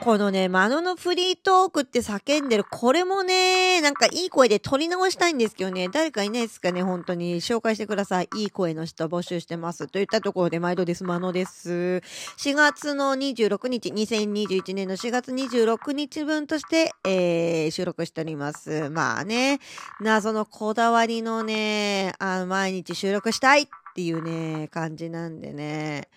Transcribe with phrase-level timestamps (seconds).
[0.00, 7.40] このね、マノのフリートークって叫んでる、これもね、なんかいい声で撮り直したいんですけどね、誰かいないですかね、本当に。
[7.40, 8.28] 紹介してください。
[8.36, 9.88] いい声の人募集してます。
[9.88, 12.02] といったところで毎度です、マノです。
[12.38, 18.90] 4月の26日、2021年の4月26日分として、えー、収録しております。
[18.90, 19.58] まあね、
[20.00, 26.08] 謎のこだわりのね、あの毎日収録したいっていうね、感じなんでね、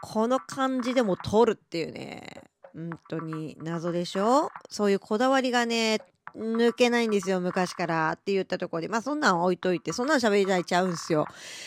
[0.00, 2.47] この感じでも撮るっていうね、
[2.78, 4.50] 本当に謎でしょ？
[4.70, 6.00] そういうこだわりがね、
[6.36, 8.88] 抜けないんですよ、昔からって言ったところで。
[8.88, 11.26] まあそんなん置いといて、そんなん喋りたいちゃうんすよ。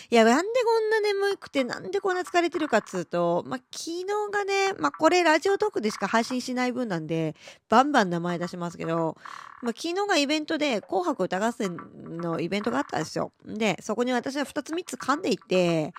[0.10, 7.36] いや、なんでこんな眠くて、なんでこんな疲れてるかっつうと、まあ昨日がね、まあこれラジオトークでしか配信しない分なんで、
[7.68, 9.18] バンバン名前出しますけど、
[9.62, 11.76] まあ昨日がイベントで、紅白歌合戦
[12.08, 13.34] のイベントがあったんですよ。
[13.46, 15.94] で、そこに私は2つ3つ噛んでいて、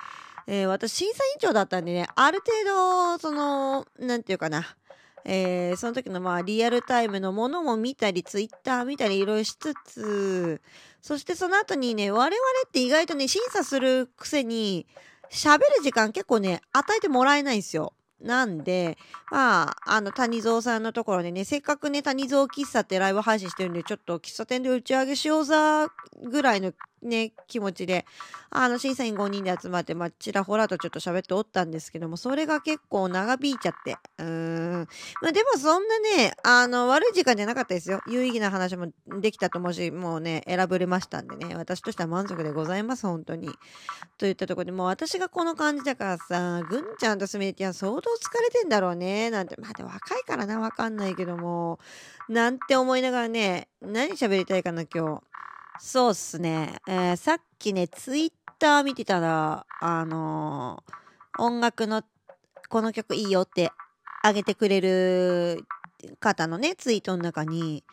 [0.48, 4.76] えー私審査委員長だったんでね、ある程度、その、なんていうかな、
[5.24, 10.60] えーその時のまあリアルタイムのものも見たり、ツイッター見たりいろいろしつつ、
[11.00, 14.86] そしてその後にね、我々って意外とね、審査するくせに、
[15.30, 17.94] 喋る時間結構ね、与えてもらえないんですよ。
[18.20, 18.98] なんで、
[19.30, 25.88] まあ、あの、谷蔵さんのところでね、せっかくね、谷蔵喫茶ってライブ配信してるんで、ちょっと喫茶店で打ち上げしようざ、
[26.22, 28.06] ぐらいのね、気持ちで、
[28.50, 33.96] あの、審査員5人で集まって、まあ、ちらほらとちょっと喋っておったんですけども、それが結構長引いちゃって。
[34.18, 34.88] うーん。
[35.20, 38.00] まあ、でもそんなね、あの、悪い時間じゃなかったですよ。
[38.06, 38.88] 有意義な話も
[39.20, 43.50] できたと思うし、もうね、選ぶれましたんでね、私としては満足でございます、本当に。
[44.18, 48.02] といったところで、もう私がこの感じだからさ、ぐんちゃんとすみれちゃん相当疲
[48.40, 51.78] れてんだろうね、なんて、まあ、で若いからな、わかんないけども、
[52.28, 55.22] なんて思いながらね、何喋りたいかな、今日。
[55.78, 56.76] そうっすね。
[56.86, 60.92] えーさっきね、ツイッター見てたら、あのー
[61.38, 62.02] 音楽の
[62.68, 63.70] この曲いいよって
[64.22, 65.64] あげてくれる
[66.20, 67.84] 方のね、ツイートの中に、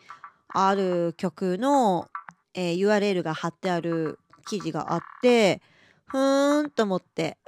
[0.48, 2.08] ある曲の、
[2.54, 5.60] えー URL が貼ってある記事があって、
[6.06, 7.38] ふーんと思って、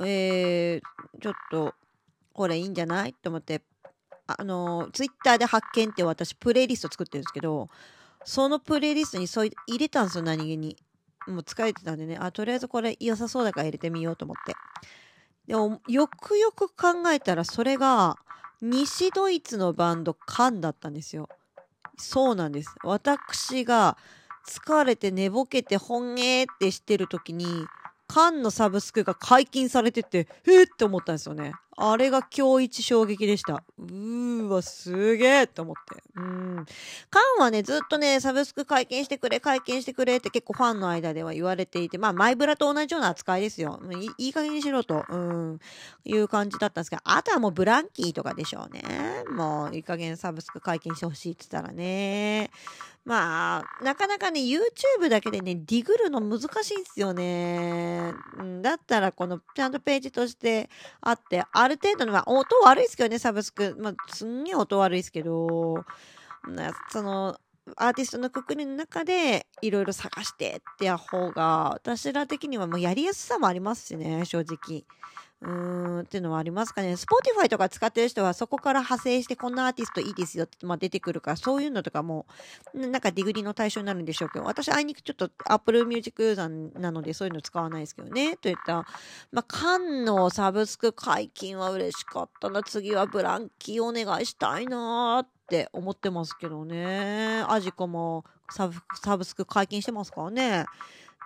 [0.00, 0.82] えー
[1.20, 1.74] ちょっと、
[2.32, 3.12] これいいんじゃない？
[3.14, 3.62] と思って、
[4.26, 7.68] あのツイッターで発見って私プレイリスト作ってるんですけど、
[8.24, 10.76] そのプレイリストにそう入れたんですよ、何気に。
[11.26, 14.54] もう疲れてたんでね、あ、とりあえずこれ良さそうだから入れてみようと思って。
[15.46, 18.16] でも、よくよく考えたら、それが、
[18.60, 21.28] 西ドイツのバンド、カンだったんですよ。
[21.96, 22.74] そうなんです。
[22.84, 23.96] 私が、
[24.48, 27.66] 疲れて寝ぼけて、ほんげーってしてる時に、
[28.08, 31.54] カンのサブスクが解禁されてて、えーって思ったんですよね。
[31.76, 33.64] あれが今日一衝撃でした。
[33.78, 36.02] うーわ、すげえって思って。
[36.16, 36.66] うん。
[37.10, 43.80] カンはね、ずっとね、サブスク解禁してくれ、解禁してくれって結構ファンの間では言われていて、まあ、マイブラと同じような扱いですよ。
[44.18, 45.58] いい加減にしろと、うん、
[46.04, 49.24] いう感じだったんですけど、あとはもうブランキーとかでしょうね。
[49.30, 52.50] もう、いい加減サブスク解禁してほしいって言ったらね。
[53.04, 58.12] まあ、なかなかね、YouTube だけでね、ディグるの難しいんですよね。
[58.60, 60.70] だったら、この、ちゃんとページとして
[61.00, 63.76] あって、ある程度の、まあ、音悪いですけどね、サブスク。
[63.80, 65.84] まあ、すんげえ音悪いですけど、
[66.90, 67.38] その、
[67.76, 74.84] アーティストのくくりの中でいろいろ探してってや方が私ら的にはもうやりやすさもありますしね正直。
[75.42, 76.92] うーんっていうのはありますかね。
[76.92, 82.26] Spotify とか使ってる人はそこから派生してこんなアーティストいいですよって、まあ、出てくるからそういうのとかも
[82.74, 88.36] なんかディグリの対象になるんでしょうけど私あいにくちょっと Apple Music ユーザーなのでそういうの使わないですけどね。
[88.36, 88.86] といった
[89.32, 97.44] まあ缶のサブスク解禁は嬉しかったな次はブランキーお願いしたいなって思ってますけどね。
[97.48, 100.62] アジコもサブサブスク解禁してますからね。
[100.62, 100.64] っ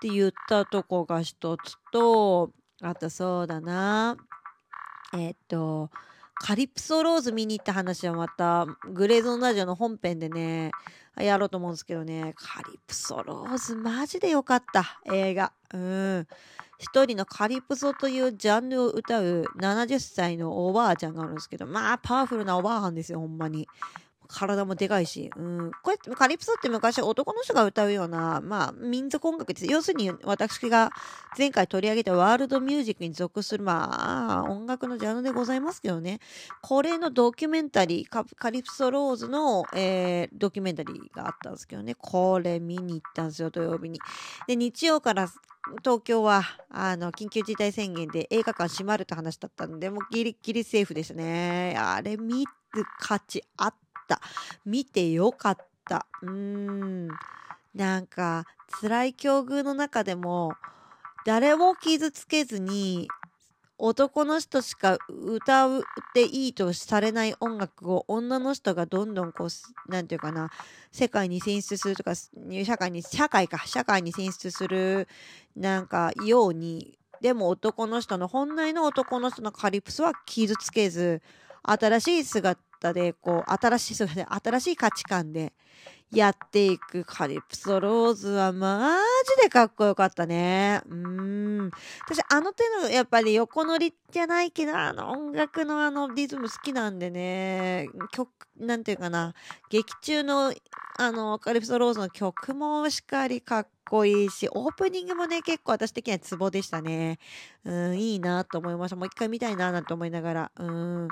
[0.00, 2.50] て言ったとこが一つと
[2.82, 4.17] あとそうだな。
[5.14, 5.90] えっと
[6.34, 10.70] カリプソローズ見に行った話はまたグレーゾンラジオの本編でね
[11.17, 12.34] やろうと思うんですけどね。
[12.37, 15.00] カリプソローズマジでよかった。
[15.06, 15.52] 映画。
[15.73, 16.26] うん。
[16.78, 23.67] 一人のカリプソというジャンルを歌う70歳のおばあちゃんがあるんですけどまあパワフルなおばあはんですよほんまに。
[24.26, 29.67] 体もでかいし、うん、こうやってカリプソって昔男の人が歌うような、まあ、民族音楽です。
[29.67, 30.90] 要するに私が
[31.37, 36.20] 前回取り上げたワールドミュージックに属する、まあ、音楽のジャンルでございますけどね。
[36.62, 41.94] これのドキュメンタリー、カリプソローズの、えー、ドキュメンタリーがあったんですけどね。
[41.94, 44.00] これ見に行ったんですよ、土曜日に。
[44.46, 45.29] で、日曜から
[45.82, 51.76] 東京は、あの、緊急事態宣言で映画館閉まるって話だったんで、もうギリギリセーフでしたね。
[51.79, 53.86] あれ見る価値あった。
[54.64, 55.56] 見てよかっ
[55.88, 56.06] た。
[56.23, 57.08] うーん。
[57.75, 58.44] なんか、
[58.81, 60.55] 辛い境遇の中でも、
[61.25, 63.08] 誰も傷つけずに、
[63.79, 65.82] 男の人しか歌うっ
[66.14, 70.50] ていいとされない音楽を女の人がどんどんこう、なんていうかな、
[70.93, 75.08] 世界に進出するとか、社会に、社会か、社会に進出する、
[75.55, 81.20] なんか、ように、でも男の人の、本来の男の人のカリプスは傷つけず、
[81.62, 82.61] 新しい姿
[82.93, 85.53] で、こう、新しい姿で、新しい価値観で、
[86.12, 88.97] やっていくカリプソローズはマ
[89.37, 90.81] ジでかっこよかったね。
[90.88, 91.71] うん。
[92.09, 99.35] 私、あの手のやっぱり横乗りじゃないけど、あの音楽のあのリズム好きなんでね、曲、なんていうかな、
[99.69, 100.55] 劇中の
[100.99, 107.19] あの、カリプソローズの曲もしっかりかっこいいし、オープニングもね、結構私的にはツボでしたね。
[107.65, 108.97] うん、いいなと思いました。
[108.97, 110.53] もう一回見たいななんて思いながら。
[110.56, 111.09] うん。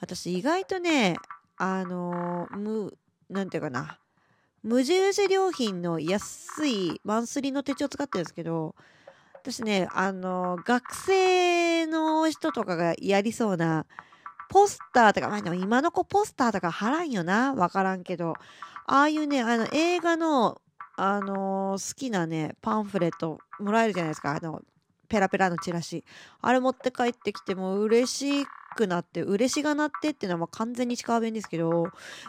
[0.00, 1.16] 私意外とね、
[1.56, 2.96] あのむ、
[3.28, 3.98] なんていうかな。
[4.62, 8.74] 無印良品の安いマンスリーの手帳使ってるんですけど、
[9.34, 13.86] 私ね、あの、学生の人とかがやりそうな、
[14.48, 17.54] ポスターとか、まあでも今の子ポスターとか貼らんよな。
[17.54, 18.34] わからんけど。
[18.86, 20.60] ああいうね、あの、映画の、
[20.96, 24.36] あのー、好きなね、パンフレットもらえるじゃないですか。
[24.36, 24.62] あの、
[25.08, 26.04] ペラペラのチラシ。
[26.40, 28.46] あれ持って帰ってきても嬉し
[28.76, 31.88] くなって、嬉しがなってっていうのは完全に近弁ですけど、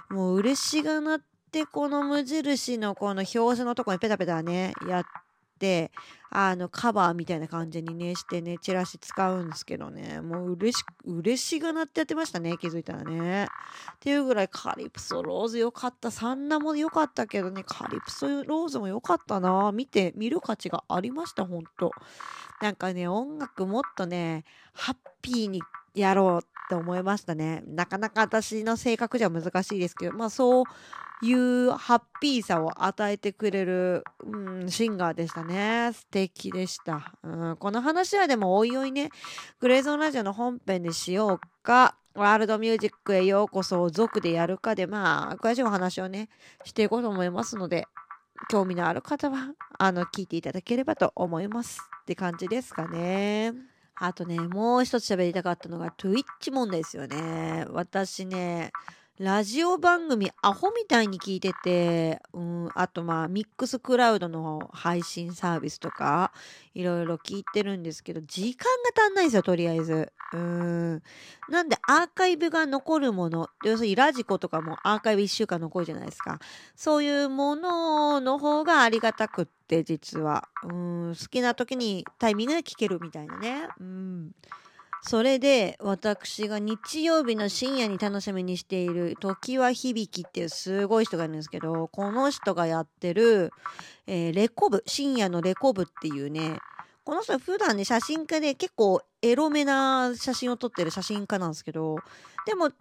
[0.09, 1.21] もう嬉しがなっ
[1.51, 5.26] て、この無印のこの表紙のとこにペタペタねやって
[6.29, 10.21] あのカバーみたいな感じにねしてねチラシ使うんですけどね。
[10.21, 13.45] もう嬉し嬉しがなってやってましたね気づいたらね。
[13.45, 13.47] っ
[13.99, 16.11] ていうぐらいカリプソローズ良かった。
[16.11, 19.71] サンナも良かったけどねカリプソローズも良かったな。
[19.71, 21.91] 見て見る価値がありましたほんと。
[22.61, 24.43] なんかね音楽もっとね
[24.73, 25.61] ハッピーに
[26.01, 30.63] やろうって思いましたねなかなか私の性格じゃ難しいですけどまあそう
[31.21, 35.91] いうハッピーさを与えてくれる、うん、シンガーでしたね。
[35.93, 37.55] 素敵でした、うん。
[37.57, 39.09] この話はでもおいおいね、
[39.59, 46.29] グレーゾーンラジオの本編でしようか、ワールドミュージックへようこそを族でやるかで、まあ、詳しいお話をね、
[46.63, 47.87] していこうと思いますので、
[48.49, 51.79] 興味のある方は、あの、聞いていただければと思います。
[52.01, 53.76] って感じですかね。
[53.99, 57.65] あとね、もう一つ喋りたかったのが、Twitch 問題ですよね。
[57.69, 58.71] 私ね、
[59.19, 66.31] ラジオ番組アホみたいに聞いてて、うん、あとまあミックスクラウドの配信サービスとか
[66.75, 70.13] いろいろ聞いてるんですけど時間が足んないんですよとりあえず。
[70.33, 71.01] うん。
[71.49, 76.37] なんでアーカイブが残るもの要するにラジコとかもアーカイブ1週間残るじゃないですか。
[76.75, 80.47] そういうものの方がありがたくって実は。
[80.63, 83.67] うん、好きな時にタイミングで聞けるみたいなね。
[83.79, 84.31] うん
[85.07, 93.51] それで私が日曜日の深夜に楽しみにしている時は響きっていうすごい人がいるんですけどこの人がやってる、
[94.05, 96.59] えー、レコブ深夜のレコブっていうね
[97.05, 101.95] この人普段ね写真家で結構エロめな写真を撮ってる写真家なんですけど
[102.45, 102.71] でも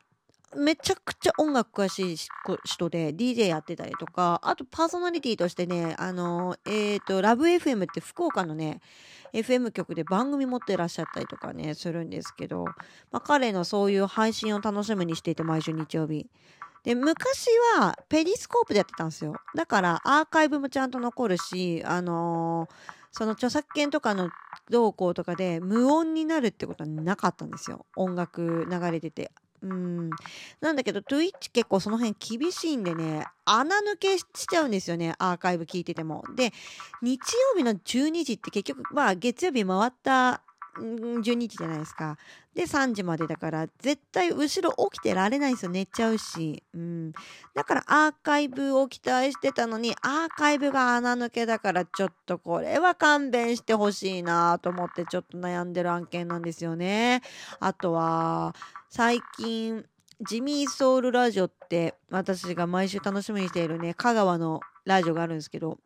[0.56, 2.16] めちゃくちゃ音楽詳しい
[2.64, 8.80] 人で DJ やってたりとかあとパーソナリティとしてねあのえっ、ー、とラブ FM って福岡のね
[9.36, 12.64] FM 局で番組持ってらっしゃったりとかね、するんですけど、
[13.10, 16.26] まあ、彼のそういう配信を楽しみにしていて、毎週日曜日。
[16.84, 19.34] で、昔はペリスコープでやってたんですよ。
[19.54, 22.74] だからアーカイブもちゃんと残るし、あのー、
[23.10, 24.30] その著作権とかの
[24.70, 27.86] 動向とかで無音になるってことはなかったんですよ。
[27.96, 29.32] 音楽流れてて。
[29.66, 30.10] うん。
[30.60, 36.24] なんだけど、Twitch 結構その辺厳しいんでね、穴抜けしちゃうんですよね、アーカイブ聞いてても。
[36.34, 36.52] で、
[37.02, 37.20] 日
[37.54, 40.42] 曜日の12時って結局、まあ月曜日回った
[40.78, 42.18] 12時じゃないですか。
[42.54, 45.70] で、3時までだから、絶対後ろ起きてられないんですよ。
[45.70, 46.62] 寝ちゃうし。
[46.74, 47.12] うん。
[47.54, 57.22] だからアーカイブを期待してたのに、アーカイブが穴抜けだから、ちょっとこれは勘弁してほしいなと思って、ちょっと悩んでる案件なんですよね。
[57.60, 58.54] あとは、
[58.90, 59.84] 最近、
[60.20, 65.78] ジミーソウルラジオって、私が毎週楽しみにしているね、香川のラジオがあるんですけど、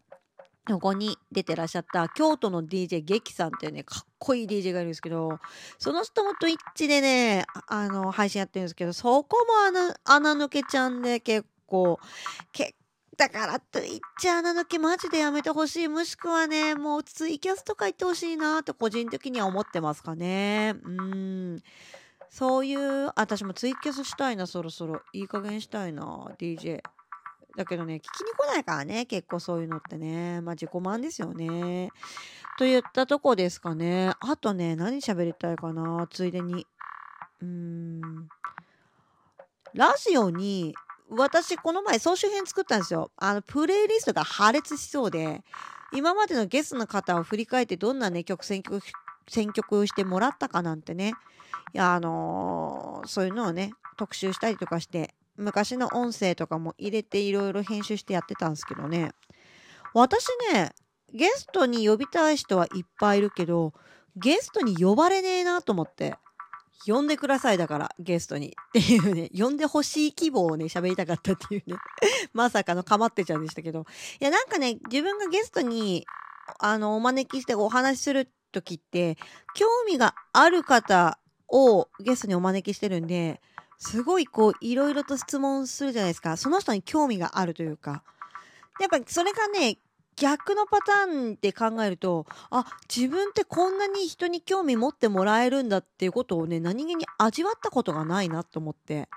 [0.67, 5.39] ここに出てらっしゃった京都の DJ 劇さんっていうね、かっこいい DJ がいるんですけど、
[5.79, 9.37] その人も Twitch でね、あの、配信やってるんですけど、そこ
[9.73, 11.99] も穴、抜けちゃんで結構、
[12.53, 12.75] 結
[13.17, 15.89] だから Twitch 穴抜けマジでやめてほしい。
[15.89, 20.75] もしくはね、もうツイキャスとか言ってほしいなって個人的には思ってますかね。
[20.83, 21.63] うん。
[22.31, 25.03] そういう、私もツイキャスしたいな、そろそろ。
[25.13, 26.05] いい加減したいな、
[26.39, 26.81] DJ。
[27.57, 30.41] だけどね、聞きに来ないからね、結構そういうのってね。
[30.41, 31.91] まあ自己満ですよね。
[32.57, 34.13] といったとこですかね。
[34.21, 36.67] あとね、何喋りたいかな、ついでに。
[37.43, 38.29] うーん。
[39.75, 40.75] ラジオに、
[41.11, 43.11] 私この前総集編作ったんですよ。
[43.17, 45.43] あの、プレイリストが破裂しそうで、
[45.93, 48.81] 今までのゲストの方を振り返ってどんなね、曲選曲、
[49.31, 51.15] 選曲してもらったかなんてね。
[51.73, 59.13] いや、あのーそういうのをね、特集したりとかして、昔の音声とかも入れていろいろ編集してやってたんですけどね。
[59.95, 60.73] 私ね、
[61.13, 63.73] ゲストに呼びたい人はいっぱいいるけど、
[64.17, 66.17] ゲストに呼ばれねえなと思って。
[66.87, 68.49] 呼んでくださいだから、ゲストに。
[68.49, 71.77] っていうね、呼んでほしい希望をね、喋りたかったっていうね。
[72.33, 73.85] まさかのかまってちゃんでしたけど。
[74.19, 76.07] いや、なんかね、自分がゲストに、
[76.59, 79.17] あの、お招きしてお話しするときって、
[79.55, 83.41] 興味がある方をゲストにお招きしてるんで、
[83.79, 86.37] すごいこう、いろいろと質問するじゃないですか。
[86.37, 88.03] その人に興味があるというか。
[88.81, 89.79] やっぱそれがね、
[90.17, 99.09] 逆のパターンって考えると、あ、自分ってこんなに人に興味持ってもらえるんだっていうことをね、何気に味わったことがないなと思って、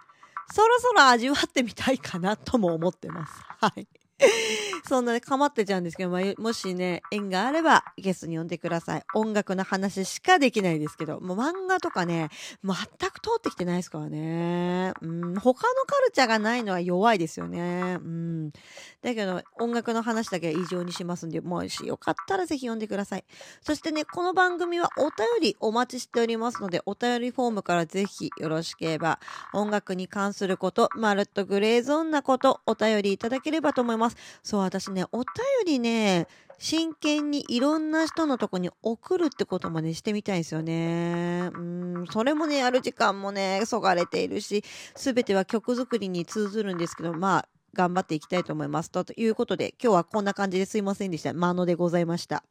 [0.51, 3.33] そろそろ味わってみたいかなとも思ってます。
[3.59, 3.87] はい。
[4.87, 9.03] そんなね、かまってちゃうんですけど、まあ、もしね、縁があればゲストに呼んでください。
[9.13, 12.29] 音楽の話しかできないですけど、もう漫画とかね、
[12.63, 12.75] 全
[13.09, 14.93] く通ってきてないですからね。
[15.01, 17.97] うん、他のカルチャーがないのは弱いですよね。
[17.99, 18.51] うん。
[19.01, 23.25] だけど、音楽の話だけは異常にしますんで、もしよかったらぜひ呼んでください。
[23.61, 29.19] そしてね、この番組はお便りお待ちしておりますので、お便りフォームからぜひよろしければ、
[29.53, 34.17] 音楽に関すること、まるっとグレーゾーンなこと、お便りいただければと思いますます。
[34.43, 35.25] そう、私ね、お便
[35.65, 36.27] りね、
[36.59, 41.49] 真剣にいろんな人のとこに送るってこともね、してみたいんですよね。
[41.53, 44.63] うん、それもね、やる時間もね、そがれているし、
[44.95, 48.91] すべては曲作りに通ずるんですけど、まあ、頑張っていきたいと思います。
[48.91, 51.33] ということで、今日はこんな感じですいませんでした。
[51.33, 52.43] マノでございました。